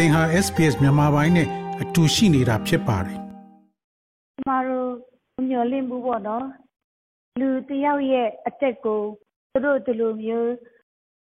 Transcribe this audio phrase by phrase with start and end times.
[0.00, 1.48] သင်ဟာ SPS မြန်မာပိုင်းနဲ့
[1.82, 3.18] အတူရှိနေတာဖြစ်ပါတယ်။
[4.36, 4.90] ကျမတို့
[5.48, 6.46] မျှော်လင့်မှုပေါ့နော်။
[7.40, 9.02] လူတယောက်ရဲ့အသက်ကို
[9.52, 10.52] သူတို့ဒီလိုမျိုး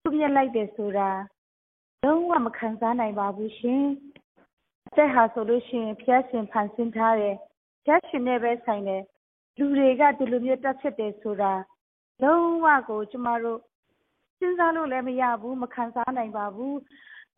[0.03, 1.10] သူ့မြတ်လိုက်တယ်ဆိုတာ
[2.04, 3.83] လုံးဝမခံစားနိုင်ပါဘူးရှင်။
[4.87, 7.37] အသက်ဟာဆိုလို့ရှိရင်ဖျက်ရှင်ဖန်ဆင်းထားတယ်။
[7.85, 9.03] ဖျက်ရှင်နဲ့ပဲဆိုင်တယ်။
[9.59, 11.53] လူတွေကဒီလိုမျိုးတက်ဖြစ်တယ်ဆိုတာ
[12.22, 13.61] လုံးဝကိုကျမတို့
[14.38, 16.77] စဉ်းစားလို့လည်းမရဘူးမခံစားနိုင်ပါဘူး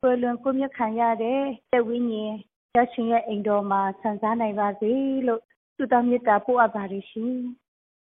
[0.00, 2.34] ကွယ်လွန်ကွပ်မျက်ခံရတဲ့သက်ဝိညာဉ်
[2.73, 4.91] ဘုရားရှင်ရဲ့ အိမ်တော်မှာခံစားနိုင်ပါစေ
[5.27, 5.41] လို့
[5.77, 7.34] ဆုတောင်းမေတ္တာပို့အပ်ပါတယ်ရှင်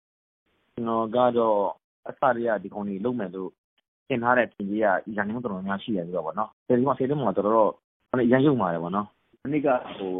[0.74, 1.58] ။ကျွန်တော်ကတော့
[2.08, 3.50] အစတည်းက ဒီကောင်လေးလုံးမယ်လို့
[4.08, 4.86] သင်ထားတဲ့ပြင်ကြီးက
[5.16, 7.70] ရန်ကုန်တော်တော်များ ရှိတယ်ဆိုတော့ဗောနော်။ဒီမှာဆေးတုံးမှာ တော်တော်
[8.32, 9.06] ရန်ရုံပါတယ်ဗောနော်။
[9.42, 10.12] ဒီနေ့ကဟို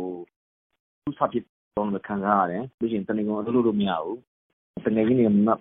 [1.04, 1.44] သူ့စာဖြစ်
[1.76, 4.16] တော့လည်းခံစားရတယ်။ပြီးရင်တနင်္ဂနွေလို့လို့ မရဘူး။
[4.84, 5.54] တကယ်ကြီးနေမှာ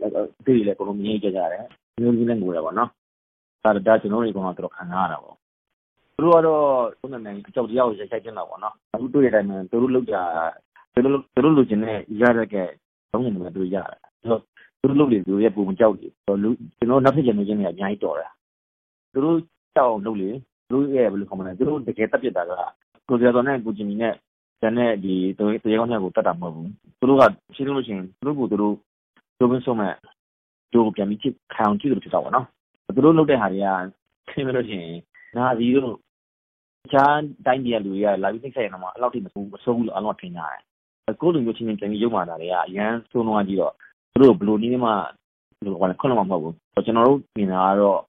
[0.45, 1.65] ဒီလေကိုလိုမြင်ကြကြတယ်။
[2.01, 2.89] မျိုးကြီးလည်း ငိုတယ်ဗောနော်။
[3.63, 5.33] ဒါဒါ ကျွန်တော်တို့ကတော့တော်တော်ခံစားရတာဗော
[6.15, 6.63] သူတို့ကတော့
[6.99, 10.15] သူ့နိုင်ငံအကြောက်တရားကို ရိုက်ခိုက်နေတာပေါ့နော် အခုတွေ့တဲ့အတိုင်းပဲ သူတို့လောက်ကြ
[10.93, 12.69] သူတို့သူတို့လူချင်းနဲ့ရရတဲ့
[13.11, 13.97] ဘုံငုံတွေသူရတယ်
[14.79, 16.11] သူတို့လုပ်လေသူရဲ့ပုံကြောက်တယ်
[16.43, 18.31] လူကျွန်တော်နောက်ထပ်ဂျန်နေချင်းတွေအများကြီးတော်တယ်
[19.13, 19.37] သူတို့
[19.75, 20.29] ကြောက်အောင်လုပ်လေ
[20.69, 22.51] သူတို့ရဲ့ဘယ်လိုခေါ်မလဲသူတို့တကယ်တက်ပြတာက
[23.07, 24.13] ကိုစီတော်နဲ့ ကိုဂျင်မီနဲ့
[24.61, 25.39] ကျန်တဲ့ဒီတ
[25.71, 27.23] ရားကောင်းချက်ကိုတတ်တာမဟုတ်ဘူး သူတို့က
[27.55, 28.75] ရှင်းလို့ရှိရင် သူတို့ကိုသူတို့
[29.39, 29.93] ဒိုဘင်းဆုံးမဲ့
[30.73, 31.19] ဒို ပြန်ပြီး
[31.53, 32.45] ခံအောင်ကြည့်လို့ဖြစ်တော့ပါနော်
[32.95, 33.67] သူတို့လုပ်တဲ့ဟာတွေက
[34.29, 34.95] ခင်းလို့ရှိရင်
[35.37, 35.97] နာစီတို့
[36.83, 40.59] တခြားတိုင်းပြည်ကလူတွေကလာပြီးနှိပ်စက်ရင်တောင်မှအဲ့လောက်ထိမဆိုးမဆိုးဘူးလို့အားလုံးကထင်ကြတယ်။
[41.21, 43.73] ကိုယ့်လူမျိုးချင်းချင်းပြန်ပြီးရုပ်မာတာတွေကအရန်ဆိုးနှွားကြီးတော့
[44.11, 46.53] သူတို့ဘယ်လိုနည်းနဲ့မှဘယ်လိုခေါ်လဲခွင့်လို့မဟုတ်ဘူး။
[46.85, 47.99] ကျွန်တော်တို့မြင်တာကတော့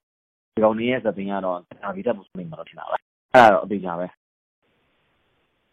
[0.55, 2.97] ဒီကောင်ကြီးရဲ့သတင်ကတော့ဒါဗီတက်မှုဆိုနေမှာတော့ထင်တာပဲ။
[3.35, 4.07] အဲ့ဒါတော့အသေးချာပဲ။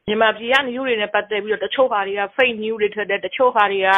[0.08, 3.90] မြန်မာပြည်က new တွေနဲ့ပတ်သက်ပြီးတော့တချို့ဟာတွေက fake new တွေထွက်တယ်တချို့ဟာတွေက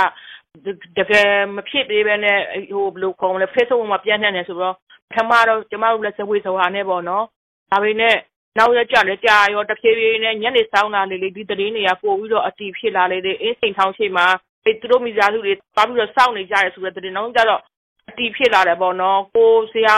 [0.98, 2.40] တကယ်မဖြစ်သေးပဲနဲ့
[2.72, 4.76] ဟိုဘယ်လိုခေါ်မလဲ Facebook မှာပြန့်နှံ့နေဆိုတော့
[5.10, 7.26] ပထမတော့ကျမတို့လည်းစဝေးစဝါနဲ့ပေါ့နော်
[7.72, 8.16] ဒါပေမဲ့
[8.58, 14.26] နောက်ရက်ကျလည်းကြာရော တဖြည်းဖြည်းနဲ့ ညနေစောင်းလာလေလေ ဒီသတင်းတွေက ပို့ပြီးတော့ အတီဖြစ်လာလေလေ အင်းစိန်ထောင်းရှိမှာ
[14.66, 17.62] အဲသူတို့မိသားစုတွေ သွားပြီးတော့ စောင့်နေကြရဲဆိုတဲ့သတင်းတော့ကြတော့
[18.10, 19.98] အတီဖြစ်လာတယ်ပေါ့နော် ကိုဆရာ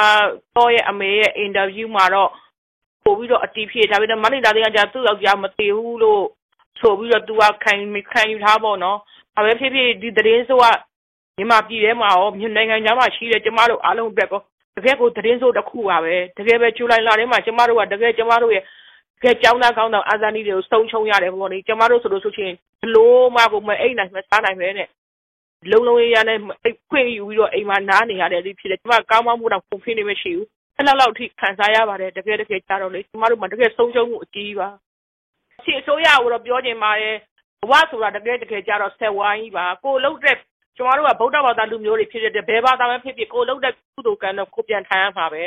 [0.56, 2.32] တော့ရဲ့အမေရဲ့ အင်တာဗျူးမှာတော့
[3.06, 6.24] ပို့ပြီးတော့ အတီဖြစ်ဒါပေမဲ့ မလေးလာတဲ့ကကြာသူ့ယောက်ျားမသေးဘူးလို့
[6.80, 7.74] ဆိုပြီးတော့ သူက ခံ
[8.12, 8.98] ခံယူထားပေါ့နော်။
[9.36, 10.66] ဒါပဲဖြစ်ဖြစ် ဒီသတင်းဆိုက
[11.38, 14.42] မြန်မာပြည်ထဲမှာရောမြန်မာနိုင်ငံခြားမှာရှိတဲ့ ကျမတို့အားလုံးအတွက်ကော
[14.78, 18.64] တကယ်ကိုသတင်းဆိုးတစ်ခုပါပဲတကယ်ပဲဇူလိုင်လထဲမှာကျမတို့ကတကယ်ကျမတို့ရဲ့
[19.24, 24.88] ကဲကျောင်းသားကောင်းဆောင်အာဇာနည်တွေကိုစုံချုံရတယ်ပေါ့လေကျမတို့ဆိုလို့ဆိုချင်းဘလို့မှကိုမအိတ်နိုင်မစားနိုင်ပဲနဲ့
[25.72, 26.38] လုံလုံရရနဲ့
[26.90, 30.48] ခွင့်ယူပြီးတော့အိမ်မှာနားနေရတဲ့ဒီဖြစ်တယ်ကျမကောင်းမမှုတော့ပုံဖိနေမရှိဘူး
[30.78, 34.70] အဲ့လောက်လောက်ထိခံစားရပါတယ်တကယ်တကယ်ကြတော့လေကျမတို့မှတကယ်ဆုံးရှုံးမှုအကြီးပါ
[35.64, 37.16] စီအစိုးရကိုတော့ပြောချင်ပါတယ်
[37.62, 40.38] ဘဝဆိုတာတကယ်တကယ်ကြတော့ဆက်ဝိုင်းပါကိုလုံးတဲ့
[40.78, 45.44] ကျမတို့ကဗုဒ္ဓဘာသာလူမျိုးတွေဖြစ်တဲ့ဘယ်ဘာသာပဲဖြစ်ဖြစ်ကိုလုံးတဲ့ကုသိုလ်ကံတော့ကိုပြန်ထိုင်ရမှာပဲ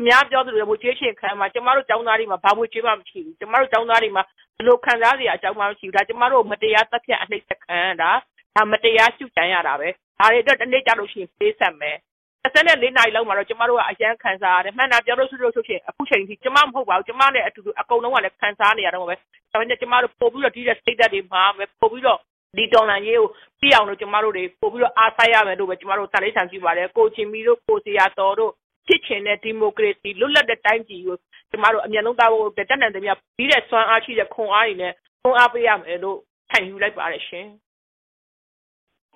[0.00, 4.22] အများပြောသလိုမျိုးကျေးရှင်ခံမှာကျမတို့ចောင်းသားတွေမှာဘာမှကျေးမှမရှိဘူးကျမတို့ចောင်းသားတွေမှာ
[4.58, 8.10] ဘလို့ခံစားစရာအကြောင်းမှမရှိဘူးဒါကျမတို့မတရားတက်ဖြတ်အနှိမ့်ဆက်ခံရတာ
[8.56, 11.96] ဒါမတရားရှုတမ်းရတာပဲဒါတွေအတွက်တစ်နေ့ကြလို့ရှိရင်ပေးဆက်မယ်
[12.44, 19.14] 24နာရီလောက်မှာတော့ကျမတို့ကအရန်ခံစားရတယ်မှန်တာပြောလို့ဆိုလို့ဆိုရှင်အခုချိန်ထိကျမမဟုတ်ပါဘူးကျမနဲ့အတူတူအကုန်လုံးကလည်းခံစားနေရတော့ပဲ
[19.52, 22.20] ဒါပေမဲ့ကျမတို့ပို့ပြီးတော့ဒီတဲ့ state တွေမှာပဲပို့ပြီးတော့
[22.56, 23.26] ဒီတော်လှန်ရေးကို
[23.60, 28.52] ပြီးအောင်လို့ကျမတို့တွေပို့ပြီးတော့အားစိုက်ရမယ်လို့ပဲကျမတို့တန်လေးဆန်ပြုပါတယ်ကိုချင်းမီတို့ကိုစီယာတော်တို့
[28.86, 31.16] ဖြစ်ချင်တဲ့ဒီမိုကရေစီလွတ်လပ်တဲ့တိုင်းပြည်ကို
[31.50, 34.92] ကျမတို့အမြန်ဆုံးသားဖို့တက်နိုင်တဲ့မြပြီးတဲ့စွမ်းအားရှိတဲ့ခွန်အားတွေနဲ့
[35.22, 36.18] ခွန်အားပေးရမယ်လို့
[36.50, 37.46] ခံယူလိုက်ပါတယ်ရှင်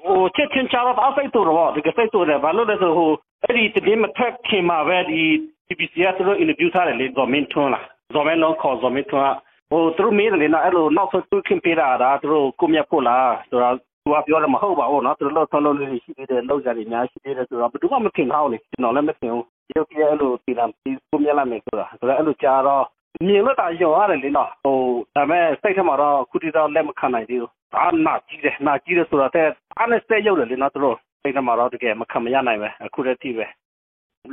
[0.03, 3.11] ဟိုချက်ချင်းချတော့အစိတ်တော်တော့ဒီကစိတ်တော်တယ်ဘာလို့လဲဆိုဟို
[3.45, 5.23] အဲ့ဒီတည်မထက်ခင်မှာပဲဒီ
[5.67, 9.35] TPC ကသူတို့ interview ထားတယ်လေ government ထွန်းလား government လုံးခေါ် government ထွန်း
[9.73, 13.75] ဟိုသူတို့မေးတယ်လေနော်အဲ့လိုနောက်ဆုံးသူခင်ပေးတာဒါသူတို့ကိုမြတ်ဖို့လားဆိုတော့
[14.05, 19.47] သူကပြောတယ်မဟုတ်ပါဘူးနော်သူတို့လောက်ထောက်လို့ရှိသေးတယ်လောက်ကြတယ်အများရှိသေးတယ်ဆိုတော့ဘယ်သူမှမထင်ထားဘူးလေကျွန်တော်လည်းမထင်ဘူး
[19.77, 22.85] ရုပ်ကြီးအဲ့လိုတီလာပြီးကိုမြတ်လာမယ်ဆိုတာဆိုတော့အဲ့လိုကြားတော့
[23.27, 24.77] မြင်လို့တာရောရတယ်လေနော်ဟို
[25.15, 27.51] ဒါပေမဲ့စိတ်ထဲမှာတော့ခုတိတော့လက်မခံနိုင်သေးဘူး
[27.81, 33.47] အာနာကြီးတယ်နာကြီးတယ်ဆိုတော့တဲ့အားနဲ့စက်ရုပ်တယ်လေနော်သူတို့စိတ်ထဲမှာတော့တကယ်မခံမရနိုင်ပဲအခုတည်းထိပဲ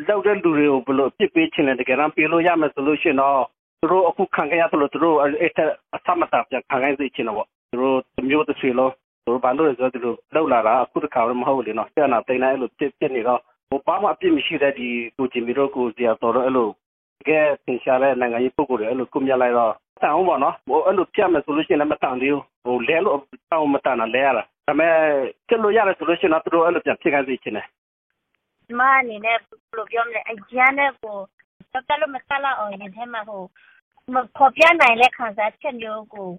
[0.07, 3.41] လောက်တဲ့လူတွေကိုဘယ်လိုပြစ်ပေးချင်လဲတကယ်တော့ပြေလို့ရမယ်ဆိုလို့ရှိရင်တော့
[3.81, 5.51] သူတို့အခုခံခဲ့ရသလိုသူတို့အဲ့
[5.95, 7.97] အသမတာပြန်ခံခဲ့စေချင်တော့သူတို့
[8.29, 8.93] မျိုးတစ်စီလုံး
[9.25, 14.87] သူတို့ဘာလို့လဲဆိုတော့သူတို့လောက်လာတာအခုတခါတော့မဟုတ်လေနော်ဆက်နာတိန်လိုက်လို့ပြစ်ပြစ်နေတော့ဟိုဘာမှအပြစ်မရှိတဲ့ဒီ
[15.17, 16.69] ကိုဂျင်မီတို့ကိုစီယာတော်တော့အဲ့လို
[17.27, 23.17] ကဲသင်ရှာတဲ့နိုင်ငံရေးပုဂ္ဂိုလ်တွေအဲ့လိုကုမြလိုက်တော့တန်အောင်ပေါ့နော်ဟိုအဲ့လိုပြတ်မယ်ဆိုလို့ရှိရင်လည်းမတန်သေးဘူးဟိုလဲလို့
[23.51, 24.95] တောင်းမတန်တာလဲရတာဒါပေမဲ့
[25.49, 27.67] ကျလို့ရတယ်ဆိုလို့ရှိရင်တော့သူတို့အဲ့လိုပြန်ဖြစ်ခိုင်းစေချင်တယ်
[28.79, 31.15] မအနေနဲ့ဘယ်လိုပြောမလဲအကျန်းနဲ့ကို
[31.73, 33.43] တော်တော်လို့မဆလာအောင်ရင်ထဲမှာဟို
[34.37, 36.29] ဖော်ပြနိုင်တဲ့ခံစားချက်မျိုးကို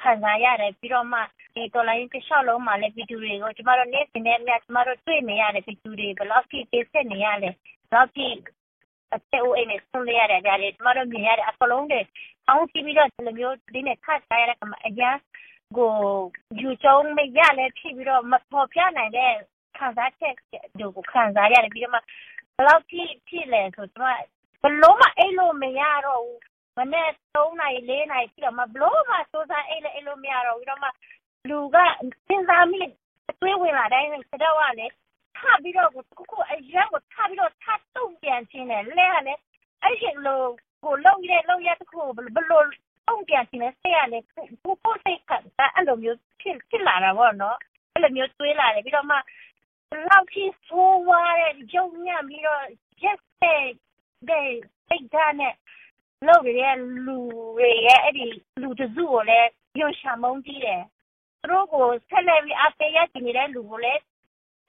[0.00, 1.20] ခံစားရတယ်ပြီးတော့မှ
[1.54, 7.54] ဒီတော်လိုင်းတစ်လျှောက်လုံးမှာလည်းဗီဒီယိုတွေကိုကျမတို့နေ့စဉ်နဲ့အမျှကျမတို့တွေ့နေရတဲ့ဗီဒီယိုတွေဘယ်လောက်ထိပေးဆက်နေရလဲဘယ်
[7.94, 8.26] လောက်ထိ
[9.14, 12.00] အသက်အိုးအိမ်နဲ့ဆုံးလိုက်ရတဲ့ကြတယ်ကျမတို့မြင်ရတဲ့အကလုံးတွေ
[12.48, 15.10] အောင်းကြည့်ပြီးတော့ဒီလိုမျိုးဒီနဲ့ခတ်ထားရတဲ့ကမအရာ
[15.76, 15.92] ကို
[16.60, 19.32] ယူကျုံမရလဲဖြစ်ပြီးတော့မပေါ်ပြနိုင်တဲ့
[19.78, 20.34] ခံစားချက်
[20.78, 22.00] တွေကိုခံစားရတယ်ပြီးတော့မှ
[22.56, 24.18] ဘယ်လောက်ဖြစ်ဖြစ်လဲဆိုတော့
[24.62, 26.40] ဘလို့မအဲ့လိုမရတော့ဘူး
[26.78, 30.88] မနေ့3နိုင်4နိုင်ပြီးတော့မဘလို့မစိုးစားအဲ့လိုအဲ့လိုမရတော့ပြီးတော့မှ
[31.48, 31.76] လူက
[32.28, 32.80] စဉ်းစားမိ
[33.40, 34.94] တွေးဝင်လာတိုင်းစတော့ကလည်း
[35.38, 37.66] ထပြီးတော့ကိုကိုအရင်ကိုထပြီးတော့ထ
[37.96, 39.40] တုံပြန်ချင်းတယ်လဲကလည်း
[39.82, 40.42] အဲ့ဒီလို
[40.84, 42.18] ကိုလုံးရလုံးရတခုဘ
[42.50, 42.66] လို့
[43.08, 47.56] တုံပြန်ချင်းလဲဆက်ရလေကိုကိုစိတ်ကအဲ့လိုမျိုးဖြစ်ဖြစ်လာတာပေါ့နော်
[47.92, 49.16] အဲ့လိုမျိုးတွေးလာတယ်ပြီးတော့မှ
[50.08, 52.62] လောက်ကြီးဆိုးဝါးတဲ့ကြုံညံ့ပြီးတော့
[53.02, 53.62] yes တဲ့
[54.88, 55.54] စိတ်ဓာတ်နဲ့
[56.26, 56.76] လုပ်ရတဲ့
[57.06, 57.18] လူ
[57.56, 58.24] တွေရဲ့အဲ့ဒီ
[58.62, 60.82] လူတစုကိုလည်းညှို့ရှာမုန်းကြည့်တယ်
[61.42, 64.02] သူတို့ကိုဆက်လက်ပြီးအပေးရကြည့်နေတဲ့လူကိုလည်း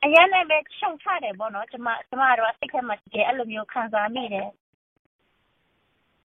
[0.04, 4.50] အရင်လည်းပဲရှုံချတယ်ပေါ့နော်ကျမကျမတို့စိတ်ထဲမှာတကယ်အဲ့လိုမျိုးခံစားမိတယ်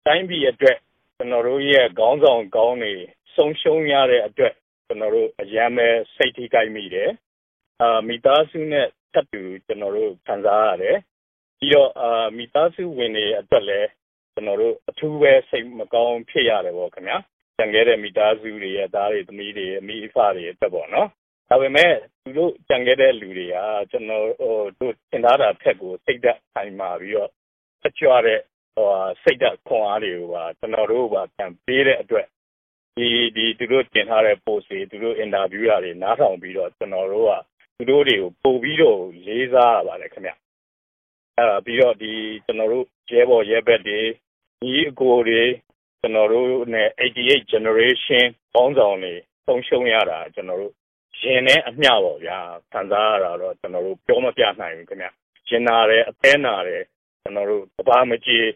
[0.07, 0.79] တိုင်းပြည်အတွက်
[1.17, 2.93] ကျွန်တော်တို့ရဲ့ခေါင်းဆောင်ကောင်းတွေ
[3.35, 4.55] ဆုံးရှုံးရတဲ့အတွက်
[4.87, 7.11] ကျွန်တော်တို့အရန်ပဲစိတ်ထိခိုက်မိတယ်
[7.81, 10.99] အာမိသားစုနဲ့ထပ်တူကျွန်တော်တို့ခံစားရတယ်
[11.63, 13.89] ပြီးတော့အာမိသားစုဝင်တွေအတွက်လည်း
[14.33, 17.19] ကျွန်တော်တို့အထူးပဲစိတ်မကောင်းဖြစ်ရတယ်ပေါ့ခင်ဗျာ
[17.57, 21.09] ကျန်ခဲ့တဲ့မိသားစုတွေရဲ့သားတွေသမီးတွေအမိအဖတွေအတွက်ပေါ့နော်
[21.49, 21.93] ဒါပေမဲ့
[22.23, 23.57] သူတို့ကြံခဲ့တဲ့လူတွေက
[23.91, 27.31] ကျွန်တော်ဟိုတို့သင်ထားတာဖက်ကိုစိတ်သက်ဆိုင်မာပြီးတော့
[27.87, 28.41] အကြွတဲ့
[28.77, 28.89] ဟို
[29.23, 32.27] စိတ်သက်ခွန်အားတွေကိုပါကျွန်တော်တို့ပါပြန်ပေးတဲ့အတွက်
[32.97, 37.33] ဒီဒီသူတို့တင်ထားတဲ့ post တွေသူတို့ interview တွေနားထောင်ပြီးတော့ကျွန်တော်တို့က
[37.77, 40.33] သူတို့တွေကိုပို့ပြီးတော့လေးစားရပါတယ်ခင်ဗျ
[41.39, 42.13] အဲပြီးတော့ဒီ
[42.45, 44.01] ကျွန်တော်တို့ရဲဘော်ရဲဘက်တွေ
[44.65, 45.43] ညီအကိုတွေ
[46.01, 48.25] ကျွန်တော်တို့နဲ့88 generation
[48.55, 49.15] ပေါင်းဆောင်တွေ
[49.47, 50.75] ဆုံးရှုံးရတာကျွန်တော်တို့
[51.21, 52.39] ရင်နဲ့အမျှပေါ့ဗျာ
[52.73, 55.07] ခံစားရတာတော့ကျွန်တော်တို့ပြောမပြနိုင်ဘူးခင်ဗျ
[55.49, 56.83] ရင်နာတယ်အသေးနာတယ်
[57.23, 58.47] ကျွန်တော်တို့တဘာမကြည့်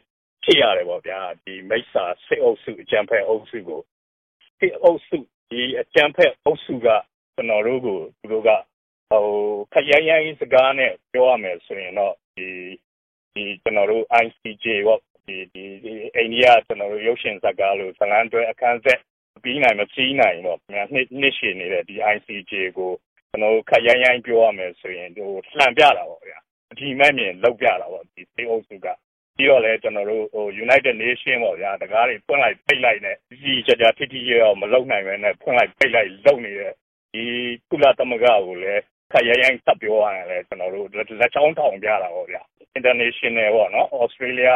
[0.44, 3.80] ဖြစ်ရတယ်ပေါ့ဗျာဒီမိစ္ဆာစိတ်အုပ်စုအကြံဖက်အုပ်စုကို
[4.58, 5.18] စိတ်အုပ်စု
[5.50, 6.88] ဒီအကြံဖက်အုပ်စုက
[7.34, 8.50] ကျွန်တော်တို့ကိုသူတို့က
[9.10, 9.26] ဟို
[9.72, 12.48] ခရိုင်ရိုင်းစကားနဲ့ပြောရမယ်ဆိုရင်တော့ဒီ
[13.34, 15.64] ဒီကျွန်တော်တို့ ICJ ပေါ့ဒီဒီ
[16.16, 19.00] အိန္ဒိယကျွန်တော်တို့ရုပ်ရှင်ဇာတ်ကားလို့ဇလန်တွဲအခန်းဆက်
[19.42, 22.92] ပြီးနိုင်မပြီးနိုင်တော့ခင်ဗျာနှစ်နှစ်ရှည်နေတဲ့ဒီ ICJ ကို
[23.30, 26.38] ကျွန်တော်တို့ခရိုင်ရိုင်းပြောရမယ်ဆိုရင်ဟိုလှန်ပြတာပေါ့ဗျာ
[26.72, 28.86] အဒီမဲ့မြင်လောက်ပြတာပေါ့ဒီသေအုပ်စုက
[29.36, 36.72] ပြီးတော့လဲကျွန်တော်တို့ဟို United Nation ပေါ့ဗျာတကားတွေဖွင့်လိုက်ပိတ်လိုက်နဲ့ကြီးကြကြထိထိရောမလုံနိုင်ပဲနဲ့ဖွင့်လိုက်ပိတ်လိုက်လုံနေတဲ့
[37.12, 37.24] ဒီ
[37.70, 38.82] ကုလသမဂ္ဂကိုလည်း
[39.16, 42.42] ခရရိုင်းဆက်ပြောရတယ်လေကျွန်တော်တို့လက်ချောင်းထောင်ပြတာပေါ့ဗျာ
[42.78, 44.54] international ပေါ့နော် Australia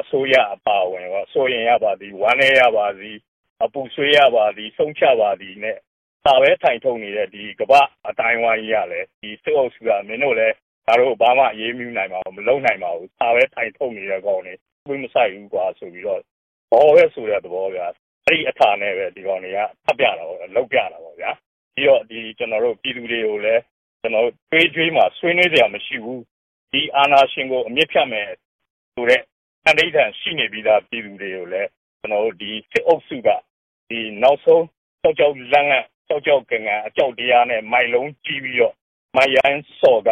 [0.00, 3.16] အစိုးရအပါဝင်ပေါ့ဆိုရင်ရပါသည်ဝမ်းနေရပါသည်
[3.64, 5.76] အပူဆွေးရပါသည်ဆုံးချပါသည်နဲ့
[6.24, 7.72] စာပဲထိုင်ထုံနေတဲ့ဒီကပ
[8.08, 10.54] အတိုင်းဝိုင်းကြီးရလဲဒီစစ်အုပ်စုကမင်းတို့လည်း
[10.86, 14.54] ဒါတို့ဘာမှအေးမြူးနိုင်ပါဘူးမလုံနိုင်ပါဘူးစာပဲထိုင်ထုံနေတဲ့ကောင်တွေ
[14.88, 16.20] ဝိမဆိုင်ဘူးကွာဆိုပြီးတော့
[16.72, 17.86] ဘောပဲဆိုတဲ့သဘောဗျာ
[18.26, 21.30] အဲ့ဒီအထာနဲ့ပဲဒီကောင်တွေကဖတ်ပြတာပေါ့လောက်ပြတာပေါ့ဗျာ
[21.76, 23.62] ပြီးတော့ဒီကျွန်တော်တို့ပြည်သူတွေကိုလည်း
[24.00, 26.22] ကျွန်တော်တို့တွေးတွေးမှဆွေးနွေးကြရမရှိဘူး
[26.72, 28.28] ဒီအာနာရှင်ကိုအမြင့်ဖြတ်မယ်
[28.94, 29.22] ဆိုတဲ့
[29.64, 31.68] အန္တိဋ္ဌံရှိနေပြီးသားပြည်သူတွေကိုလည်း
[32.00, 33.28] ကျွန်တော်တို့ဒီစစ်အုပ်စုက
[33.88, 34.64] ဒီနောက်ဆုံး
[35.02, 38.74] ကြောက်ကြောက်လန့်လန့်ကြောက်ကြောက်ကငန်အကြောက်တရားနဲ့မိုင်လုံးကြီးပြီးတော့
[39.16, 40.10] မိုင်ရန်စော်က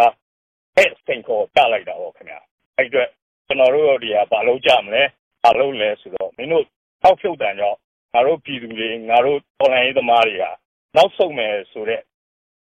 [0.77, 2.41] အဲ့စင်ကိုတလိုက်တာပေါ့ခင်ဗျာ
[2.77, 3.09] အဲ့အတွက်
[3.47, 5.03] ကျွန်တော်တို့ဒီဟာဘာလုပ်ကြမလဲ
[5.43, 6.65] ဘာလုပ်လဲဆိုတော့မင်းတို့
[7.03, 7.79] ထောက်ဖြုတ်တန်ကြောင့်
[8.13, 10.45] ငါတို့ပြည်သူတွေငါတို့တော်လှန်ရေးသမားတွေက
[10.97, 12.03] နောက်ဆုံးမယ်ဆိုတော့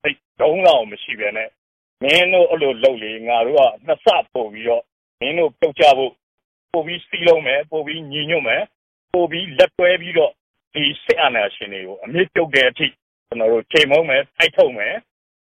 [0.02, 1.48] စိတ်တုံးလောက်မရှိပဲနဲ့
[2.02, 4.84] မင်းတို့အဲ့လိုလုပ်လေငါတို့ကနှစ်ဆပို့ပြီးတော့
[5.20, 6.12] မင်းတို့ပြုတ်ကြဖို့
[6.72, 8.62] ပို့ပြီးစီးလုံးမယ်ပို့ပြီးညီညွတ်မယ်
[9.12, 10.32] ပို့ပြီးလက်တွဲပြီးတော့
[10.74, 12.86] ဒီစစ်အာဏာရှင်တွေကိုအမြင့်ပြုတ်တဲ့အထိ
[13.26, 14.94] ကျွန်တော်တို့ချိန်မုံမယ်ထိုက်ထုတ်မယ်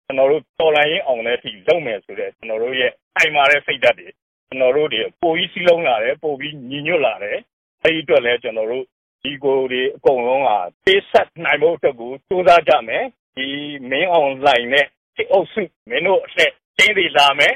[0.04, 4.08] ကျွန်တော်တို့တော်လိုင်းရင်အောင်တဲ့အထိလုပ်မယ်ဆိုတော့ကျွန်တော်တို့ရဲ့အိမ်မာတဲ့စိတ်ဓာတ်တွေ
[4.48, 7.38] ကျွန်တော်တို့တွေပို့ပြီးစီးလုံးလာတယ်ပို့ပြီးညီညွတ်လာတယ်
[7.82, 8.84] အဲဒီအတွက်လည်းကျွန်တော်တို့
[9.24, 10.50] ဒီကိုတွေအကုန်လုံးက
[10.84, 13.04] ပေးဆက်နိုင်ဖို့အတွက်ကိုစူးစမ်းကြမယ်
[13.36, 13.46] ဒီ
[13.90, 17.54] မင်းအွန်လိုင်းနဲ့ဒီအုပ်စုမင်းတို့အဆက်ချင်းတွေလာမယ်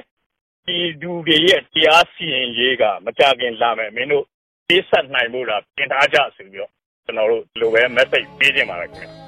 [0.66, 4.24] ဒီဒူတွေရဲ့တရားစီရင်ရေးကမကြခင်လာမယ်မင်းတို့
[4.68, 6.72] ပေးဆက်နိုင်ဖို့လားပြင်ထားကြဆိုပြီးတော့
[7.04, 9.27] ကျွန်တော်တို့ဒီလိုပဲ message ပေးခြင်းပါလားခင်ဗျာ